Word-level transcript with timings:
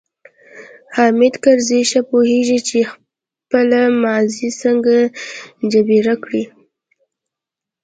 حامد 0.95 1.33
کرزی 1.43 1.81
ښه 1.89 1.99
پوهیږي 2.09 2.59
چې 2.67 2.77
خپله 2.91 3.79
ماضي 4.03 4.49
څنګه 4.61 4.95
جبیره 5.71 6.15
کړي. 6.23 6.43